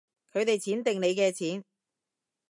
[0.33, 1.63] 佢哋錢定你嘅錢